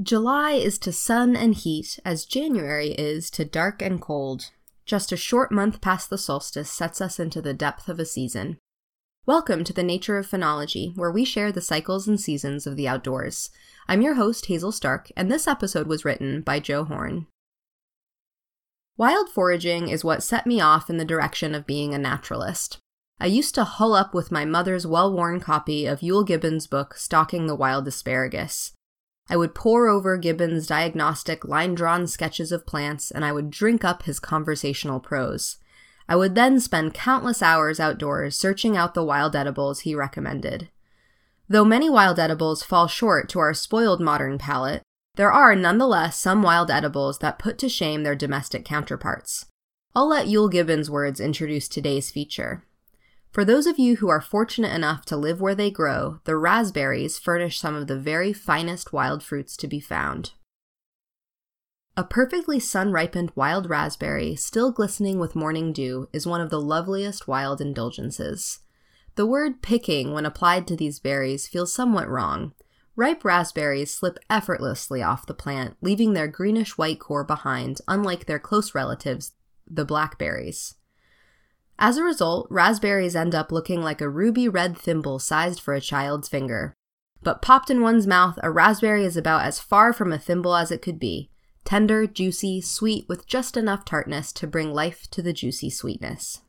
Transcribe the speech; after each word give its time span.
July 0.00 0.52
is 0.52 0.78
to 0.78 0.92
sun 0.92 1.34
and 1.34 1.56
heat 1.56 1.98
as 2.04 2.24
January 2.24 2.90
is 2.92 3.32
to 3.32 3.44
dark 3.44 3.82
and 3.82 4.00
cold. 4.00 4.52
Just 4.86 5.10
a 5.10 5.16
short 5.16 5.50
month 5.50 5.80
past 5.80 6.08
the 6.08 6.16
solstice 6.16 6.70
sets 6.70 7.00
us 7.00 7.18
into 7.18 7.42
the 7.42 7.52
depth 7.52 7.88
of 7.88 7.98
a 7.98 8.04
season. 8.04 8.58
Welcome 9.26 9.64
to 9.64 9.72
the 9.72 9.82
Nature 9.82 10.16
of 10.16 10.28
Phenology, 10.28 10.96
where 10.96 11.10
we 11.10 11.24
share 11.24 11.50
the 11.50 11.60
cycles 11.60 12.06
and 12.06 12.20
seasons 12.20 12.64
of 12.64 12.76
the 12.76 12.86
outdoors. 12.86 13.50
I'm 13.88 14.00
your 14.00 14.14
host, 14.14 14.46
Hazel 14.46 14.70
Stark, 14.70 15.10
and 15.16 15.32
this 15.32 15.48
episode 15.48 15.88
was 15.88 16.04
written 16.04 16.42
by 16.42 16.60
Joe 16.60 16.84
Horn. 16.84 17.26
Wild 18.96 19.28
foraging 19.28 19.88
is 19.88 20.04
what 20.04 20.22
set 20.22 20.46
me 20.46 20.60
off 20.60 20.88
in 20.88 20.98
the 20.98 21.04
direction 21.04 21.56
of 21.56 21.66
being 21.66 21.92
a 21.92 21.98
naturalist. 21.98 22.78
I 23.18 23.26
used 23.26 23.56
to 23.56 23.64
hull 23.64 23.94
up 23.94 24.14
with 24.14 24.30
my 24.30 24.44
mother's 24.44 24.86
well 24.86 25.12
worn 25.12 25.40
copy 25.40 25.86
of 25.86 26.02
Euell 26.02 26.24
Gibbons' 26.24 26.68
book, 26.68 26.94
Stalking 26.94 27.48
the 27.48 27.56
Wild 27.56 27.88
Asparagus. 27.88 28.74
I 29.30 29.36
would 29.36 29.54
pore 29.54 29.88
over 29.88 30.16
Gibbons' 30.16 30.66
diagnostic, 30.66 31.44
line 31.44 31.74
drawn 31.74 32.06
sketches 32.06 32.50
of 32.50 32.66
plants, 32.66 33.10
and 33.10 33.24
I 33.24 33.32
would 33.32 33.50
drink 33.50 33.84
up 33.84 34.04
his 34.04 34.18
conversational 34.18 35.00
prose. 35.00 35.58
I 36.08 36.16
would 36.16 36.34
then 36.34 36.58
spend 36.60 36.94
countless 36.94 37.42
hours 37.42 37.78
outdoors 37.78 38.36
searching 38.36 38.76
out 38.76 38.94
the 38.94 39.04
wild 39.04 39.36
edibles 39.36 39.80
he 39.80 39.94
recommended. 39.94 40.70
Though 41.48 41.64
many 41.64 41.90
wild 41.90 42.18
edibles 42.18 42.62
fall 42.62 42.86
short 42.86 43.28
to 43.30 43.38
our 43.38 43.52
spoiled 43.52 44.00
modern 44.00 44.38
palate, 44.38 44.82
there 45.16 45.32
are 45.32 45.54
nonetheless 45.54 46.18
some 46.18 46.42
wild 46.42 46.70
edibles 46.70 47.18
that 47.18 47.38
put 47.38 47.58
to 47.58 47.68
shame 47.68 48.04
their 48.04 48.14
domestic 48.14 48.64
counterparts. 48.64 49.46
I'll 49.94 50.08
let 50.08 50.26
Euell 50.26 50.50
Gibbons' 50.50 50.90
words 50.90 51.20
introduce 51.20 51.68
today's 51.68 52.10
feature. 52.10 52.64
For 53.30 53.44
those 53.44 53.66
of 53.66 53.78
you 53.78 53.96
who 53.96 54.08
are 54.08 54.20
fortunate 54.20 54.74
enough 54.74 55.04
to 55.06 55.16
live 55.16 55.40
where 55.40 55.54
they 55.54 55.70
grow, 55.70 56.20
the 56.24 56.36
raspberries 56.36 57.18
furnish 57.18 57.58
some 57.60 57.74
of 57.74 57.86
the 57.86 57.98
very 57.98 58.32
finest 58.32 58.92
wild 58.92 59.22
fruits 59.22 59.56
to 59.58 59.68
be 59.68 59.80
found. 59.80 60.32
A 61.96 62.04
perfectly 62.04 62.60
sun 62.60 62.92
ripened 62.92 63.32
wild 63.34 63.68
raspberry, 63.68 64.36
still 64.36 64.70
glistening 64.70 65.18
with 65.18 65.34
morning 65.34 65.72
dew, 65.72 66.08
is 66.12 66.26
one 66.26 66.40
of 66.40 66.48
the 66.48 66.60
loveliest 66.60 67.26
wild 67.26 67.60
indulgences. 67.60 68.60
The 69.16 69.26
word 69.26 69.62
picking, 69.62 70.12
when 70.12 70.24
applied 70.24 70.68
to 70.68 70.76
these 70.76 71.00
berries, 71.00 71.48
feels 71.48 71.74
somewhat 71.74 72.08
wrong. 72.08 72.54
Ripe 72.94 73.24
raspberries 73.24 73.92
slip 73.92 74.18
effortlessly 74.30 75.02
off 75.02 75.26
the 75.26 75.34
plant, 75.34 75.76
leaving 75.80 76.12
their 76.12 76.28
greenish 76.28 76.78
white 76.78 77.00
core 77.00 77.24
behind, 77.24 77.80
unlike 77.88 78.26
their 78.26 78.38
close 78.38 78.76
relatives, 78.76 79.32
the 79.68 79.84
blackberries. 79.84 80.76
As 81.78 81.96
a 81.96 82.02
result, 82.02 82.48
raspberries 82.50 83.14
end 83.14 83.34
up 83.34 83.52
looking 83.52 83.82
like 83.82 84.00
a 84.00 84.08
ruby 84.08 84.48
red 84.48 84.76
thimble 84.76 85.18
sized 85.18 85.60
for 85.60 85.74
a 85.74 85.80
child's 85.80 86.28
finger. 86.28 86.74
But 87.22 87.42
popped 87.42 87.70
in 87.70 87.82
one's 87.82 88.06
mouth, 88.06 88.38
a 88.42 88.50
raspberry 88.50 89.04
is 89.04 89.16
about 89.16 89.44
as 89.44 89.60
far 89.60 89.92
from 89.92 90.12
a 90.12 90.18
thimble 90.18 90.56
as 90.56 90.70
it 90.70 90.82
could 90.82 90.98
be 90.98 91.30
tender, 91.64 92.06
juicy, 92.06 92.62
sweet, 92.62 93.06
with 93.08 93.26
just 93.26 93.54
enough 93.54 93.84
tartness 93.84 94.32
to 94.32 94.46
bring 94.46 94.72
life 94.72 95.06
to 95.10 95.20
the 95.20 95.34
juicy 95.34 95.68
sweetness. 95.68 96.40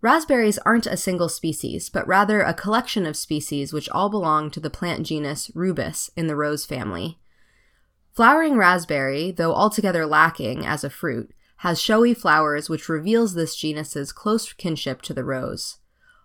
Raspberries 0.00 0.58
aren't 0.58 0.86
a 0.86 0.96
single 0.96 1.28
species, 1.28 1.90
but 1.90 2.06
rather 2.06 2.40
a 2.40 2.54
collection 2.54 3.04
of 3.04 3.16
species 3.16 3.72
which 3.72 3.88
all 3.90 4.08
belong 4.08 4.50
to 4.50 4.60
the 4.60 4.70
plant 4.70 5.06
genus 5.06 5.50
Rubus 5.54 6.10
in 6.16 6.26
the 6.26 6.36
rose 6.36 6.64
family. 6.64 7.18
Flowering 8.12 8.56
raspberry, 8.56 9.30
though 9.30 9.54
altogether 9.54 10.06
lacking 10.06 10.64
as 10.64 10.82
a 10.82 10.90
fruit, 10.90 11.30
has 11.58 11.80
showy 11.80 12.14
flowers 12.14 12.68
which 12.68 12.88
reveals 12.88 13.34
this 13.34 13.56
genus's 13.56 14.12
close 14.12 14.52
kinship 14.52 15.02
to 15.02 15.14
the 15.14 15.24
rose. 15.24 15.78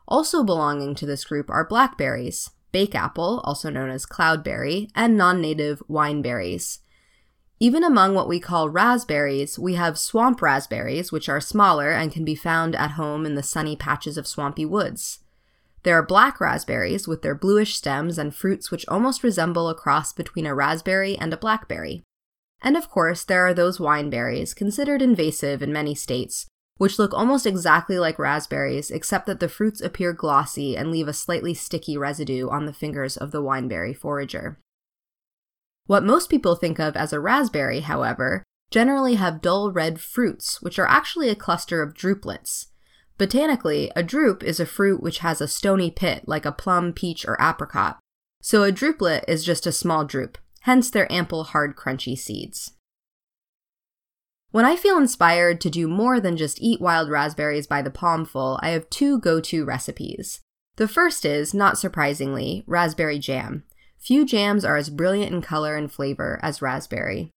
Also 0.07 0.43
belonging 0.43 0.95
to 0.95 1.05
this 1.05 1.23
group 1.23 1.49
are 1.49 1.63
blackberries, 1.63 2.49
bakeapple, 2.73 3.41
also 3.43 3.69
known 3.69 3.89
as 3.89 4.05
cloudberry, 4.05 4.89
and 4.95 5.15
non-native 5.15 5.81
wineberries. 5.89 6.79
Even 7.59 7.83
among 7.83 8.15
what 8.15 8.27
we 8.27 8.39
call 8.39 8.69
raspberries, 8.69 9.59
we 9.59 9.75
have 9.75 9.99
swamp 9.99 10.41
raspberries, 10.41 11.11
which 11.11 11.27
are 11.27 11.41
smaller 11.41 11.91
and 11.91 12.11
can 12.11 12.23
be 12.23 12.35
found 12.35 12.75
at 12.75 12.91
home 12.91 13.25
in 13.25 13.35
the 13.35 13.43
sunny 13.43 13.75
patches 13.75 14.17
of 14.17 14.25
swampy 14.25 14.65
woods. 14.65 15.19
There 15.83 15.97
are 15.97 16.05
black 16.05 16.41
raspberries 16.41 17.07
with 17.07 17.21
their 17.21 17.35
bluish 17.35 17.75
stems 17.75 18.17
and 18.17 18.35
fruits 18.35 18.71
which 18.71 18.87
almost 18.87 19.23
resemble 19.23 19.69
a 19.69 19.75
cross 19.75 20.11
between 20.13 20.45
a 20.45 20.55
raspberry 20.55 21.17
and 21.17 21.33
a 21.33 21.37
blackberry. 21.37 22.03
And 22.61 22.75
of 22.75 22.89
course, 22.89 23.23
there 23.23 23.45
are 23.47 23.53
those 23.53 23.77
wineberries, 23.77 24.55
considered 24.55 25.01
invasive 25.01 25.61
in 25.61 25.71
many 25.71 25.95
states, 25.95 26.47
which 26.77 26.99
look 26.99 27.13
almost 27.13 27.45
exactly 27.45 27.99
like 27.99 28.19
raspberries, 28.19 28.91
except 28.91 29.25
that 29.27 29.39
the 29.39 29.49
fruits 29.49 29.81
appear 29.81 30.13
glossy 30.13 30.75
and 30.75 30.91
leave 30.91 31.07
a 31.07 31.13
slightly 31.13 31.53
sticky 31.53 31.97
residue 31.97 32.49
on 32.49 32.65
the 32.65 32.73
fingers 32.73 33.17
of 33.17 33.31
the 33.31 33.41
wineberry 33.41 33.95
forager. 33.95 34.59
What 35.87 36.03
most 36.03 36.29
people 36.29 36.55
think 36.55 36.79
of 36.79 36.95
as 36.95 37.11
a 37.11 37.19
raspberry, 37.19 37.81
however, 37.81 38.43
generally 38.71 39.15
have 39.15 39.41
dull 39.41 39.71
red 39.71 39.99
fruits, 39.99 40.61
which 40.61 40.77
are 40.77 40.87
actually 40.87 41.29
a 41.29 41.35
cluster 41.35 41.81
of 41.81 41.93
drupelets. 41.93 42.67
Botanically, 43.17 43.91
a 43.95 44.03
drupe 44.03 44.43
is 44.43 44.59
a 44.59 44.65
fruit 44.65 45.01
which 45.01 45.19
has 45.19 45.41
a 45.41 45.47
stony 45.47 45.91
pit, 45.91 46.23
like 46.27 46.45
a 46.45 46.51
plum, 46.51 46.93
peach, 46.93 47.25
or 47.27 47.37
apricot. 47.41 47.99
So 48.41 48.63
a 48.63 48.71
druplet 48.71 49.25
is 49.27 49.43
just 49.43 49.67
a 49.67 49.71
small 49.73 50.05
drupe, 50.05 50.37
hence 50.61 50.89
their 50.89 51.11
ample, 51.11 51.45
hard, 51.45 51.75
crunchy 51.75 52.17
seeds. 52.17 52.73
When 54.51 54.65
I 54.65 54.75
feel 54.75 54.97
inspired 54.97 55.61
to 55.61 55.69
do 55.69 55.87
more 55.87 56.19
than 56.19 56.35
just 56.35 56.59
eat 56.59 56.81
wild 56.81 57.09
raspberries 57.09 57.67
by 57.67 57.83
the 57.83 57.91
palmful, 57.91 58.59
I 58.63 58.69
have 58.69 58.89
two 58.89 59.19
go 59.19 59.39
to 59.41 59.65
recipes. 59.65 60.41
The 60.77 60.87
first 60.87 61.23
is, 61.23 61.53
not 61.53 61.77
surprisingly, 61.77 62.63
raspberry 62.65 63.19
jam. 63.19 63.63
Few 63.99 64.25
jams 64.25 64.65
are 64.65 64.77
as 64.77 64.89
brilliant 64.89 65.33
in 65.33 65.41
color 65.41 65.75
and 65.75 65.91
flavor 65.91 66.39
as 66.41 66.61
raspberry. 66.61 67.31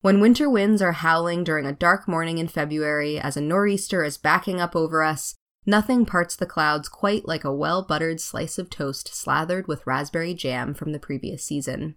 When 0.00 0.20
winter 0.20 0.50
winds 0.50 0.82
are 0.82 0.92
howling 0.92 1.44
during 1.44 1.64
a 1.64 1.72
dark 1.72 2.06
morning 2.06 2.38
in 2.38 2.48
February 2.48 3.18
as 3.18 3.36
a 3.36 3.40
nor'easter 3.40 4.04
is 4.04 4.18
backing 4.18 4.60
up 4.60 4.76
over 4.76 5.02
us, 5.02 5.36
nothing 5.64 6.04
parts 6.04 6.36
the 6.36 6.46
clouds 6.46 6.88
quite 6.88 7.26
like 7.26 7.44
a 7.44 7.54
well 7.54 7.82
buttered 7.82 8.20
slice 8.20 8.58
of 8.58 8.68
toast 8.68 9.14
slathered 9.14 9.68
with 9.68 9.86
raspberry 9.86 10.34
jam 10.34 10.74
from 10.74 10.92
the 10.92 11.00
previous 11.00 11.44
season. 11.44 11.96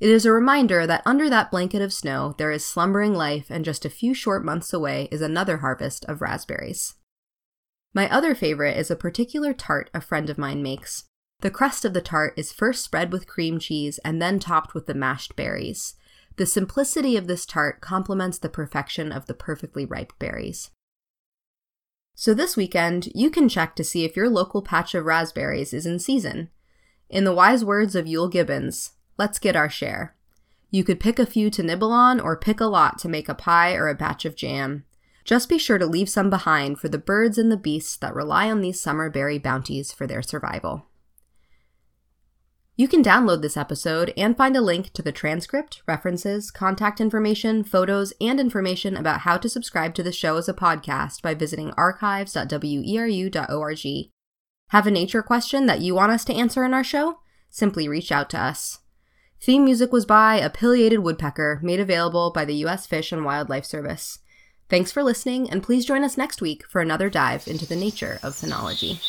It 0.00 0.10
is 0.10 0.26
a 0.26 0.32
reminder 0.32 0.86
that 0.86 1.02
under 1.06 1.30
that 1.30 1.50
blanket 1.50 1.80
of 1.80 1.92
snow 1.92 2.34
there 2.38 2.50
is 2.50 2.64
slumbering 2.64 3.14
life, 3.14 3.46
and 3.50 3.64
just 3.64 3.84
a 3.84 3.90
few 3.90 4.14
short 4.14 4.44
months 4.44 4.72
away 4.72 5.08
is 5.12 5.20
another 5.20 5.58
harvest 5.58 6.04
of 6.06 6.20
raspberries. 6.20 6.94
My 7.94 8.10
other 8.10 8.34
favorite 8.34 8.76
is 8.76 8.90
a 8.90 8.96
particular 8.96 9.52
tart 9.52 9.90
a 9.94 10.00
friend 10.00 10.30
of 10.30 10.38
mine 10.38 10.62
makes. 10.62 11.04
The 11.40 11.50
crust 11.50 11.84
of 11.84 11.92
the 11.92 12.00
tart 12.00 12.34
is 12.36 12.52
first 12.52 12.84
spread 12.84 13.12
with 13.12 13.26
cream 13.26 13.58
cheese 13.58 13.98
and 14.04 14.22
then 14.22 14.38
topped 14.38 14.74
with 14.74 14.86
the 14.86 14.94
mashed 14.94 15.36
berries. 15.36 15.94
The 16.36 16.46
simplicity 16.46 17.16
of 17.16 17.26
this 17.26 17.44
tart 17.44 17.80
complements 17.80 18.38
the 18.38 18.48
perfection 18.48 19.12
of 19.12 19.26
the 19.26 19.34
perfectly 19.34 19.84
ripe 19.84 20.12
berries. 20.18 20.70
So 22.14 22.32
this 22.32 22.56
weekend, 22.56 23.08
you 23.14 23.28
can 23.30 23.48
check 23.48 23.74
to 23.76 23.84
see 23.84 24.04
if 24.04 24.16
your 24.16 24.28
local 24.30 24.62
patch 24.62 24.94
of 24.94 25.04
raspberries 25.04 25.74
is 25.74 25.86
in 25.86 25.98
season. 25.98 26.50
In 27.10 27.24
the 27.24 27.34
wise 27.34 27.64
words 27.64 27.94
of 27.94 28.06
Euell 28.06 28.30
Gibbons, 28.30 28.92
Let's 29.18 29.38
get 29.38 29.56
our 29.56 29.68
share. 29.68 30.14
You 30.70 30.84
could 30.84 31.00
pick 31.00 31.18
a 31.18 31.26
few 31.26 31.50
to 31.50 31.62
nibble 31.62 31.92
on 31.92 32.18
or 32.18 32.36
pick 32.36 32.60
a 32.60 32.66
lot 32.66 32.98
to 33.00 33.08
make 33.08 33.28
a 33.28 33.34
pie 33.34 33.74
or 33.74 33.88
a 33.88 33.94
batch 33.94 34.24
of 34.24 34.36
jam. 34.36 34.84
Just 35.24 35.48
be 35.48 35.58
sure 35.58 35.78
to 35.78 35.86
leave 35.86 36.08
some 36.08 36.30
behind 36.30 36.80
for 36.80 36.88
the 36.88 36.98
birds 36.98 37.38
and 37.38 37.52
the 37.52 37.56
beasts 37.56 37.96
that 37.98 38.14
rely 38.14 38.50
on 38.50 38.60
these 38.60 38.80
summer 38.80 39.08
berry 39.10 39.38
bounties 39.38 39.92
for 39.92 40.06
their 40.06 40.22
survival. 40.22 40.86
You 42.74 42.88
can 42.88 43.04
download 43.04 43.42
this 43.42 43.58
episode 43.58 44.14
and 44.16 44.34
find 44.36 44.56
a 44.56 44.62
link 44.62 44.92
to 44.94 45.02
the 45.02 45.12
transcript, 45.12 45.82
references, 45.86 46.50
contact 46.50 47.02
information, 47.02 47.64
photos, 47.64 48.14
and 48.18 48.40
information 48.40 48.96
about 48.96 49.20
how 49.20 49.36
to 49.36 49.48
subscribe 49.48 49.94
to 49.94 50.02
the 50.02 50.10
show 50.10 50.38
as 50.38 50.48
a 50.48 50.54
podcast 50.54 51.20
by 51.20 51.34
visiting 51.34 51.70
archives.weru.org. 51.72 54.10
Have 54.70 54.86
a 54.86 54.90
nature 54.90 55.22
question 55.22 55.66
that 55.66 55.82
you 55.82 55.94
want 55.94 56.12
us 56.12 56.24
to 56.24 56.32
answer 56.32 56.64
in 56.64 56.72
our 56.72 56.82
show? 56.82 57.18
Simply 57.50 57.86
reach 57.86 58.10
out 58.10 58.30
to 58.30 58.40
us. 58.40 58.78
Theme 59.42 59.64
music 59.64 59.92
was 59.92 60.06
by 60.06 60.36
a 60.36 60.48
pileated 60.48 61.00
woodpecker, 61.00 61.58
made 61.64 61.80
available 61.80 62.30
by 62.30 62.44
the 62.44 62.54
U.S. 62.66 62.86
Fish 62.86 63.10
and 63.10 63.24
Wildlife 63.24 63.64
Service. 63.64 64.20
Thanks 64.68 64.92
for 64.92 65.02
listening, 65.02 65.50
and 65.50 65.64
please 65.64 65.84
join 65.84 66.04
us 66.04 66.16
next 66.16 66.40
week 66.40 66.64
for 66.68 66.80
another 66.80 67.10
dive 67.10 67.48
into 67.48 67.66
the 67.66 67.74
nature 67.74 68.20
of 68.22 68.34
phenology. 68.34 69.00